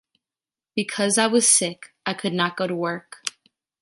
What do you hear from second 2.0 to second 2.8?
I could not go to